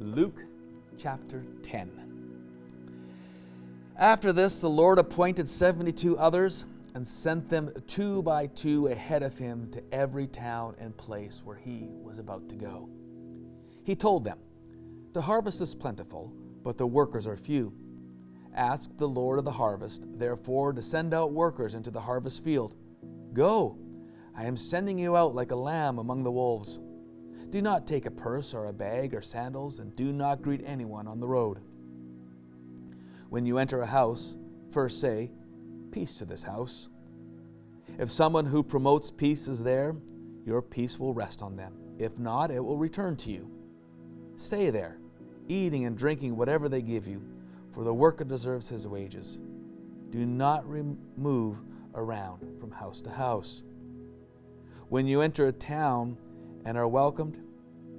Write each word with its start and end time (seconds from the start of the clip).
Luke 0.00 0.42
chapter 0.96 1.44
10. 1.62 1.90
After 3.98 4.32
this, 4.32 4.58
the 4.58 4.70
Lord 4.70 4.98
appointed 4.98 5.46
72 5.46 6.16
others 6.16 6.64
and 6.94 7.06
sent 7.06 7.50
them 7.50 7.70
two 7.86 8.22
by 8.22 8.46
two 8.46 8.86
ahead 8.86 9.22
of 9.22 9.36
him 9.36 9.70
to 9.72 9.82
every 9.92 10.26
town 10.26 10.74
and 10.78 10.96
place 10.96 11.42
where 11.44 11.58
he 11.58 11.88
was 12.02 12.18
about 12.18 12.48
to 12.48 12.54
go. 12.54 12.88
He 13.84 13.94
told 13.94 14.24
them, 14.24 14.38
The 15.12 15.20
harvest 15.20 15.60
is 15.60 15.74
plentiful, 15.74 16.32
but 16.64 16.78
the 16.78 16.86
workers 16.86 17.26
are 17.26 17.36
few. 17.36 17.74
Ask 18.54 18.96
the 18.96 19.08
Lord 19.08 19.38
of 19.38 19.44
the 19.44 19.52
harvest, 19.52 20.06
therefore, 20.18 20.72
to 20.72 20.80
send 20.80 21.12
out 21.12 21.32
workers 21.32 21.74
into 21.74 21.90
the 21.90 22.00
harvest 22.00 22.42
field. 22.42 22.74
Go, 23.34 23.76
I 24.34 24.46
am 24.46 24.56
sending 24.56 24.98
you 24.98 25.14
out 25.14 25.34
like 25.34 25.50
a 25.50 25.56
lamb 25.56 25.98
among 25.98 26.24
the 26.24 26.32
wolves. 26.32 26.80
Do 27.50 27.60
not 27.60 27.86
take 27.86 28.06
a 28.06 28.10
purse 28.10 28.54
or 28.54 28.66
a 28.66 28.72
bag 28.72 29.12
or 29.14 29.22
sandals, 29.22 29.80
and 29.80 29.94
do 29.96 30.12
not 30.12 30.40
greet 30.40 30.62
anyone 30.64 31.08
on 31.08 31.18
the 31.18 31.26
road. 31.26 31.58
When 33.28 33.44
you 33.44 33.58
enter 33.58 33.82
a 33.82 33.86
house, 33.86 34.36
first 34.70 35.00
say, 35.00 35.30
Peace 35.90 36.14
to 36.18 36.24
this 36.24 36.44
house. 36.44 36.88
If 37.98 38.10
someone 38.10 38.46
who 38.46 38.62
promotes 38.62 39.10
peace 39.10 39.48
is 39.48 39.64
there, 39.64 39.96
your 40.46 40.62
peace 40.62 40.98
will 40.98 41.12
rest 41.12 41.42
on 41.42 41.56
them. 41.56 41.74
If 41.98 42.18
not, 42.18 42.52
it 42.52 42.64
will 42.64 42.78
return 42.78 43.16
to 43.16 43.30
you. 43.30 43.50
Stay 44.36 44.70
there, 44.70 44.98
eating 45.48 45.84
and 45.84 45.98
drinking 45.98 46.36
whatever 46.36 46.68
they 46.68 46.82
give 46.82 47.06
you, 47.06 47.22
for 47.74 47.82
the 47.82 47.92
worker 47.92 48.24
deserves 48.24 48.68
his 48.68 48.86
wages. 48.86 49.38
Do 50.10 50.24
not 50.24 50.64
move 50.66 51.58
around 51.94 52.58
from 52.60 52.70
house 52.70 53.00
to 53.02 53.10
house. 53.10 53.62
When 54.88 55.06
you 55.06 55.20
enter 55.20 55.48
a 55.48 55.52
town 55.52 56.16
and 56.64 56.78
are 56.78 56.88
welcomed, 56.88 57.38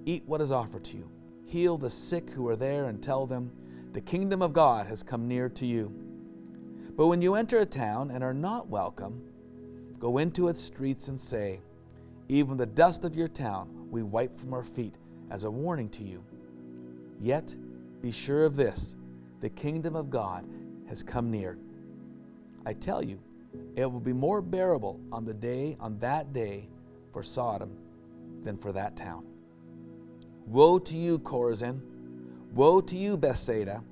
eat 0.05 0.23
what 0.25 0.41
is 0.41 0.51
offered 0.51 0.83
to 0.85 0.97
you. 0.97 1.09
Heal 1.45 1.77
the 1.77 1.89
sick 1.89 2.29
who 2.29 2.47
are 2.47 2.55
there 2.55 2.85
and 2.85 3.01
tell 3.01 3.25
them, 3.25 3.51
The 3.93 4.01
kingdom 4.01 4.41
of 4.41 4.53
God 4.53 4.87
has 4.87 5.03
come 5.03 5.27
near 5.27 5.49
to 5.49 5.65
you. 5.65 5.93
But 6.95 7.07
when 7.07 7.21
you 7.21 7.35
enter 7.35 7.59
a 7.59 7.65
town 7.65 8.11
and 8.11 8.23
are 8.23 8.33
not 8.33 8.67
welcome, 8.67 9.21
go 9.99 10.17
into 10.17 10.47
its 10.47 10.61
streets 10.61 11.07
and 11.07 11.19
say, 11.19 11.61
Even 12.29 12.57
the 12.57 12.65
dust 12.65 13.05
of 13.05 13.15
your 13.15 13.27
town 13.27 13.87
we 13.89 14.03
wipe 14.03 14.39
from 14.39 14.53
our 14.53 14.63
feet 14.63 14.97
as 15.29 15.43
a 15.43 15.51
warning 15.51 15.89
to 15.89 16.03
you. 16.03 16.23
Yet 17.19 17.55
be 18.01 18.11
sure 18.11 18.45
of 18.45 18.55
this 18.55 18.95
the 19.41 19.49
kingdom 19.49 19.95
of 19.95 20.09
God 20.09 20.47
has 20.87 21.01
come 21.01 21.31
near. 21.31 21.57
I 22.65 22.73
tell 22.73 23.03
you, 23.03 23.19
it 23.75 23.85
will 23.85 23.99
be 23.99 24.13
more 24.13 24.41
bearable 24.41 24.99
on 25.11 25.25
the 25.25 25.33
day, 25.33 25.75
on 25.79 25.97
that 25.99 26.31
day, 26.31 26.69
for 27.11 27.23
Sodom 27.23 27.75
than 28.41 28.57
for 28.57 28.71
that 28.71 28.95
town. 28.95 29.25
Woe 30.47 30.79
to 30.79 30.97
you, 30.97 31.19
Chorazin! 31.19 31.81
Woe 32.53 32.81
to 32.81 32.95
you, 32.95 33.17
Bethsaida! 33.17 33.83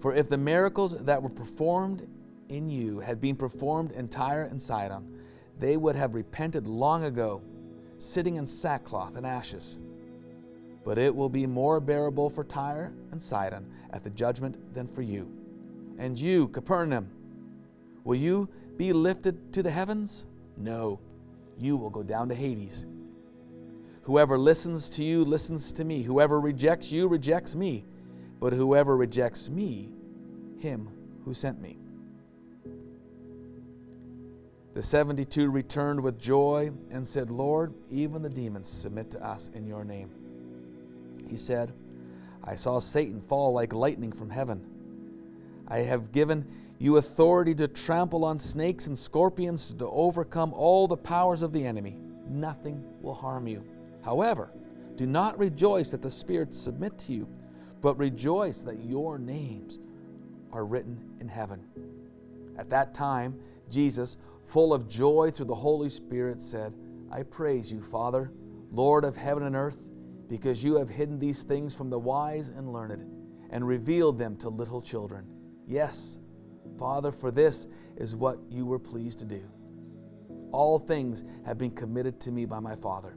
For 0.00 0.14
if 0.14 0.28
the 0.28 0.36
miracles 0.36 0.98
that 1.04 1.22
were 1.22 1.30
performed 1.30 2.06
in 2.48 2.68
you 2.68 3.00
had 3.00 3.20
been 3.20 3.36
performed 3.36 3.92
in 3.92 4.08
Tyre 4.08 4.44
and 4.44 4.60
Sidon, 4.60 5.20
they 5.58 5.76
would 5.76 5.96
have 5.96 6.14
repented 6.14 6.66
long 6.66 7.04
ago, 7.04 7.42
sitting 7.98 8.36
in 8.36 8.46
sackcloth 8.46 9.16
and 9.16 9.26
ashes. 9.26 9.78
But 10.84 10.98
it 10.98 11.14
will 11.14 11.28
be 11.28 11.46
more 11.46 11.80
bearable 11.80 12.30
for 12.30 12.44
Tyre 12.44 12.92
and 13.10 13.20
Sidon 13.20 13.66
at 13.90 14.04
the 14.04 14.10
judgment 14.10 14.74
than 14.74 14.86
for 14.86 15.02
you. 15.02 15.30
And 15.98 16.18
you, 16.18 16.48
Capernaum, 16.48 17.10
will 18.04 18.16
you 18.16 18.48
be 18.76 18.92
lifted 18.92 19.52
to 19.54 19.62
the 19.62 19.70
heavens? 19.70 20.26
No, 20.56 21.00
you 21.58 21.76
will 21.76 21.90
go 21.90 22.02
down 22.02 22.28
to 22.28 22.34
Hades. 22.34 22.86
Whoever 24.06 24.38
listens 24.38 24.88
to 24.90 25.02
you 25.02 25.24
listens 25.24 25.72
to 25.72 25.84
me. 25.84 26.00
Whoever 26.00 26.38
rejects 26.38 26.92
you 26.92 27.08
rejects 27.08 27.56
me. 27.56 27.84
But 28.38 28.52
whoever 28.52 28.96
rejects 28.96 29.50
me, 29.50 29.90
him 30.60 30.88
who 31.24 31.34
sent 31.34 31.60
me. 31.60 31.76
The 34.74 34.82
72 34.82 35.50
returned 35.50 36.00
with 36.00 36.20
joy 36.20 36.70
and 36.92 37.08
said, 37.08 37.30
Lord, 37.30 37.74
even 37.90 38.22
the 38.22 38.28
demons 38.28 38.68
submit 38.68 39.10
to 39.10 39.26
us 39.26 39.50
in 39.54 39.66
your 39.66 39.82
name. 39.82 40.10
He 41.28 41.36
said, 41.36 41.72
I 42.44 42.54
saw 42.54 42.78
Satan 42.78 43.20
fall 43.20 43.52
like 43.54 43.72
lightning 43.72 44.12
from 44.12 44.30
heaven. 44.30 44.64
I 45.66 45.78
have 45.78 46.12
given 46.12 46.46
you 46.78 46.98
authority 46.98 47.56
to 47.56 47.66
trample 47.66 48.24
on 48.24 48.38
snakes 48.38 48.86
and 48.86 48.96
scorpions, 48.96 49.72
to 49.72 49.88
overcome 49.88 50.52
all 50.52 50.86
the 50.86 50.96
powers 50.96 51.42
of 51.42 51.52
the 51.52 51.66
enemy. 51.66 51.96
Nothing 52.28 52.84
will 53.00 53.14
harm 53.14 53.48
you. 53.48 53.64
However, 54.06 54.52
do 54.94 55.04
not 55.04 55.36
rejoice 55.36 55.90
that 55.90 56.00
the 56.00 56.10
spirits 56.12 56.56
submit 56.58 56.96
to 57.00 57.12
you, 57.12 57.28
but 57.82 57.98
rejoice 57.98 58.62
that 58.62 58.84
your 58.84 59.18
names 59.18 59.80
are 60.52 60.64
written 60.64 61.04
in 61.20 61.26
heaven. 61.26 61.60
At 62.56 62.70
that 62.70 62.94
time, 62.94 63.36
Jesus, 63.68 64.16
full 64.46 64.72
of 64.72 64.88
joy 64.88 65.32
through 65.32 65.46
the 65.46 65.56
Holy 65.56 65.88
Spirit, 65.88 66.40
said, 66.40 66.72
I 67.10 67.24
praise 67.24 67.70
you, 67.72 67.82
Father, 67.82 68.30
Lord 68.70 69.04
of 69.04 69.16
heaven 69.16 69.42
and 69.42 69.56
earth, 69.56 69.78
because 70.28 70.62
you 70.62 70.76
have 70.76 70.88
hidden 70.88 71.18
these 71.18 71.42
things 71.42 71.74
from 71.74 71.90
the 71.90 71.98
wise 71.98 72.50
and 72.50 72.72
learned 72.72 73.10
and 73.50 73.66
revealed 73.66 74.18
them 74.20 74.36
to 74.36 74.48
little 74.48 74.80
children. 74.80 75.26
Yes, 75.66 76.18
Father, 76.78 77.10
for 77.10 77.32
this 77.32 77.66
is 77.96 78.14
what 78.14 78.38
you 78.50 78.66
were 78.66 78.78
pleased 78.78 79.18
to 79.18 79.24
do. 79.24 79.42
All 80.52 80.78
things 80.78 81.24
have 81.44 81.58
been 81.58 81.72
committed 81.72 82.20
to 82.20 82.30
me 82.30 82.44
by 82.44 82.60
my 82.60 82.76
Father. 82.76 83.16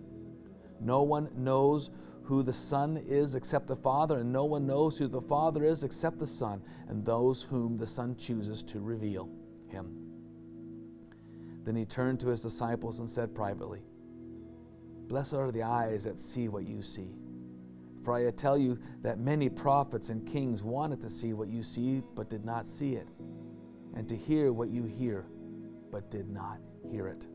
No 0.80 1.04
one 1.04 1.30
knows 1.36 1.92
who 2.24 2.44
the 2.44 2.54
Son 2.54 2.98
is 3.08 3.36
except 3.36 3.68
the 3.68 3.76
Father, 3.76 4.20
and 4.20 4.32
no 4.32 4.46
one 4.46 4.68
knows 4.68 4.98
who 4.98 5.08
the 5.08 5.22
Father 5.22 5.64
is 5.64 5.84
except 5.84 6.20
the 6.20 6.28
Son, 6.28 6.62
and 6.88 7.04
those 7.04 7.42
whom 7.42 7.76
the 7.76 7.88
Son 7.88 8.16
chooses 8.16 8.62
to 8.64 8.80
reveal 8.80 9.30
him. 9.68 10.10
Then 11.64 11.76
he 11.76 11.86
turned 11.86 12.20
to 12.22 12.28
his 12.28 12.42
disciples 12.42 13.00
and 13.00 13.10
said 13.10 13.34
privately, 13.34 13.82
Blessed 15.08 15.34
are 15.34 15.52
the 15.52 15.64
eyes 15.64 16.04
that 16.04 16.20
see 16.20 16.50
what 16.50 16.68
you 16.68 16.84
see. 16.84 17.16
For 18.04 18.14
I 18.14 18.30
tell 18.32 18.58
you 18.58 18.80
that 19.02 19.20
many 19.20 19.50
prophets 19.50 20.10
and 20.10 20.26
kings 20.26 20.64
wanted 20.64 21.02
to 21.02 21.10
see 21.10 21.34
what 21.34 21.50
you 21.50 21.64
see, 21.64 22.04
but 22.16 22.30
did 22.30 22.46
not 22.46 22.70
see 22.70 22.94
it, 22.94 23.10
and 23.96 24.08
to 24.08 24.16
hear 24.16 24.54
what 24.54 24.70
you 24.70 24.84
hear, 24.84 25.26
but 25.92 26.12
did 26.12 26.30
not 26.30 26.60
hear 26.90 27.08
it. 27.08 27.28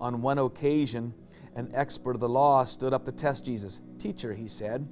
On 0.00 0.20
one 0.20 0.38
occasion, 0.38 1.14
an 1.54 1.70
expert 1.74 2.14
of 2.14 2.20
the 2.20 2.28
law 2.28 2.64
stood 2.64 2.92
up 2.92 3.04
to 3.04 3.12
test 3.12 3.44
Jesus. 3.44 3.80
Teacher, 3.98 4.34
he 4.34 4.48
said, 4.48 4.88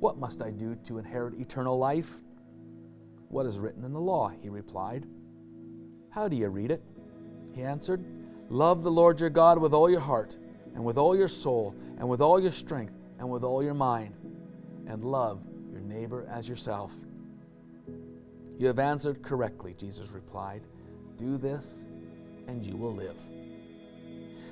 what 0.00 0.16
must 0.16 0.42
I 0.42 0.50
do 0.50 0.76
to 0.84 0.98
inherit 0.98 1.38
eternal 1.40 1.76
life? 1.76 2.12
What 3.28 3.46
is 3.46 3.58
written 3.58 3.84
in 3.84 3.92
the 3.92 4.00
law? 4.00 4.28
He 4.28 4.48
replied. 4.48 5.06
How 6.10 6.28
do 6.28 6.36
you 6.36 6.48
read 6.48 6.70
it? 6.70 6.82
He 7.52 7.62
answered, 7.62 8.04
Love 8.48 8.82
the 8.82 8.90
Lord 8.90 9.20
your 9.20 9.30
God 9.30 9.58
with 9.58 9.74
all 9.74 9.90
your 9.90 10.00
heart, 10.00 10.38
and 10.74 10.84
with 10.84 10.98
all 10.98 11.16
your 11.16 11.28
soul, 11.28 11.74
and 11.98 12.08
with 12.08 12.20
all 12.20 12.40
your 12.40 12.52
strength, 12.52 12.94
and 13.18 13.28
with 13.28 13.42
all 13.42 13.62
your 13.62 13.74
mind, 13.74 14.14
and 14.86 15.04
love 15.04 15.42
your 15.70 15.80
neighbor 15.80 16.26
as 16.30 16.48
yourself. 16.48 16.92
You 18.56 18.68
have 18.68 18.78
answered 18.78 19.22
correctly, 19.22 19.74
Jesus 19.76 20.10
replied. 20.12 20.62
Do 21.16 21.36
this, 21.36 21.86
and 22.46 22.64
you 22.64 22.76
will 22.76 22.92
live. 22.92 23.16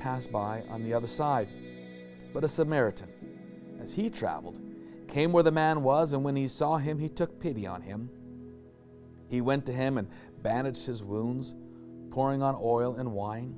passed 0.00 0.32
by 0.32 0.64
on 0.68 0.82
the 0.82 0.92
other 0.94 1.06
side. 1.06 1.48
But 2.32 2.42
a 2.42 2.48
Samaritan, 2.48 3.08
as 3.80 3.92
he 3.92 4.10
traveled, 4.10 4.58
came 5.06 5.32
where 5.32 5.42
the 5.42 5.52
man 5.52 5.82
was, 5.82 6.12
and 6.12 6.24
when 6.24 6.36
he 6.36 6.48
saw 6.48 6.78
him, 6.78 6.98
he 6.98 7.08
took 7.08 7.38
pity 7.40 7.66
on 7.66 7.82
him. 7.82 8.10
He 9.28 9.40
went 9.40 9.66
to 9.66 9.72
him 9.72 9.98
and 9.98 10.08
bandaged 10.42 10.86
his 10.86 11.02
wounds, 11.02 11.54
pouring 12.10 12.42
on 12.42 12.58
oil 12.60 12.96
and 12.96 13.12
wine. 13.12 13.56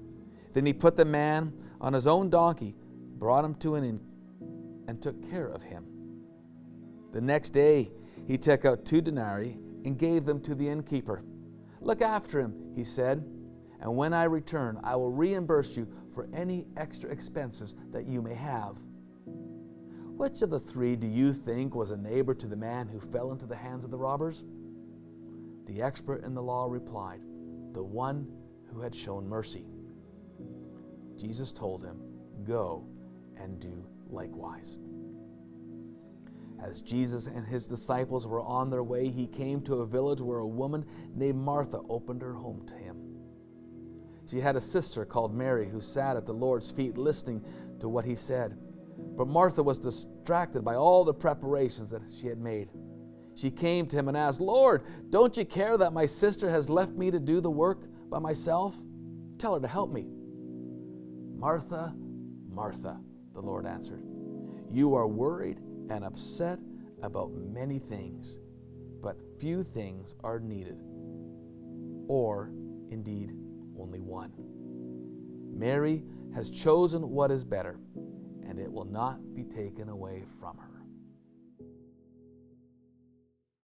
Then 0.52 0.66
he 0.66 0.72
put 0.72 0.96
the 0.96 1.04
man 1.04 1.52
on 1.80 1.92
his 1.92 2.06
own 2.06 2.28
donkey, 2.28 2.74
brought 3.18 3.44
him 3.44 3.54
to 3.56 3.76
an 3.76 3.84
inn, 3.84 4.00
and 4.88 5.00
took 5.00 5.30
care 5.30 5.46
of 5.48 5.62
him. 5.62 5.86
The 7.12 7.20
next 7.20 7.50
day, 7.50 7.90
he 8.26 8.36
took 8.36 8.64
out 8.64 8.84
two 8.84 9.00
denarii 9.00 9.58
and 9.84 9.98
gave 9.98 10.24
them 10.24 10.40
to 10.42 10.54
the 10.54 10.68
innkeeper. 10.68 11.22
Look 11.80 12.02
after 12.02 12.40
him, 12.40 12.72
he 12.74 12.84
said, 12.84 13.24
and 13.82 13.96
when 13.96 14.12
I 14.12 14.24
return, 14.24 14.78
I 14.84 14.94
will 14.94 15.10
reimburse 15.10 15.76
you 15.76 15.88
for 16.14 16.28
any 16.32 16.66
extra 16.76 17.10
expenses 17.10 17.74
that 17.90 18.06
you 18.06 18.22
may 18.22 18.34
have. 18.34 18.76
Which 20.16 20.40
of 20.42 20.50
the 20.50 20.60
three 20.60 20.94
do 20.94 21.08
you 21.08 21.32
think 21.32 21.74
was 21.74 21.90
a 21.90 21.96
neighbor 21.96 22.32
to 22.32 22.46
the 22.46 22.54
man 22.54 22.86
who 22.86 23.00
fell 23.00 23.32
into 23.32 23.44
the 23.44 23.56
hands 23.56 23.84
of 23.84 23.90
the 23.90 23.98
robbers? 23.98 24.44
The 25.66 25.82
expert 25.82 26.24
in 26.24 26.32
the 26.32 26.42
law 26.42 26.66
replied, 26.66 27.22
The 27.72 27.82
one 27.82 28.28
who 28.72 28.80
had 28.80 28.94
shown 28.94 29.28
mercy. 29.28 29.66
Jesus 31.18 31.50
told 31.50 31.82
him, 31.82 32.00
Go 32.44 32.86
and 33.36 33.58
do 33.58 33.84
likewise. 34.08 34.78
As 36.62 36.80
Jesus 36.80 37.26
and 37.26 37.44
his 37.44 37.66
disciples 37.66 38.28
were 38.28 38.42
on 38.42 38.70
their 38.70 38.84
way, 38.84 39.08
he 39.08 39.26
came 39.26 39.60
to 39.62 39.76
a 39.76 39.86
village 39.86 40.20
where 40.20 40.38
a 40.38 40.46
woman 40.46 40.84
named 41.16 41.40
Martha 41.40 41.80
opened 41.88 42.22
her 42.22 42.34
home 42.34 42.64
to 42.66 42.74
him. 42.74 42.91
She 44.32 44.40
had 44.40 44.56
a 44.56 44.62
sister 44.62 45.04
called 45.04 45.34
Mary 45.34 45.68
who 45.68 45.82
sat 45.82 46.16
at 46.16 46.24
the 46.24 46.32
Lord's 46.32 46.70
feet 46.70 46.96
listening 46.96 47.44
to 47.80 47.88
what 47.90 48.06
he 48.06 48.14
said. 48.14 48.56
But 48.96 49.28
Martha 49.28 49.62
was 49.62 49.78
distracted 49.78 50.64
by 50.64 50.74
all 50.74 51.04
the 51.04 51.12
preparations 51.12 51.90
that 51.90 52.00
she 52.18 52.28
had 52.28 52.38
made. 52.38 52.70
She 53.34 53.50
came 53.50 53.84
to 53.88 53.96
him 53.98 54.08
and 54.08 54.16
asked, 54.16 54.40
Lord, 54.40 54.84
don't 55.10 55.36
you 55.36 55.44
care 55.44 55.76
that 55.76 55.92
my 55.92 56.06
sister 56.06 56.48
has 56.48 56.70
left 56.70 56.92
me 56.92 57.10
to 57.10 57.20
do 57.20 57.42
the 57.42 57.50
work 57.50 57.82
by 58.08 58.20
myself? 58.20 58.74
Tell 59.36 59.52
her 59.52 59.60
to 59.60 59.68
help 59.68 59.92
me. 59.92 60.06
Martha, 61.36 61.94
Martha, 62.48 62.98
the 63.34 63.42
Lord 63.42 63.66
answered, 63.66 64.02
you 64.70 64.94
are 64.94 65.06
worried 65.06 65.58
and 65.90 66.06
upset 66.06 66.58
about 67.02 67.32
many 67.32 67.78
things, 67.78 68.38
but 69.02 69.18
few 69.38 69.62
things 69.62 70.14
are 70.24 70.40
needed, 70.40 70.80
or 72.08 72.50
indeed 72.90 73.34
only 73.78 74.00
one. 74.00 74.32
Mary 75.54 76.02
has 76.34 76.50
chosen 76.50 77.10
what 77.10 77.30
is 77.30 77.44
better, 77.44 77.78
and 78.48 78.58
it 78.58 78.70
will 78.70 78.84
not 78.84 79.34
be 79.34 79.44
taken 79.44 79.88
away 79.88 80.24
from 80.40 80.56
her. 80.58 80.71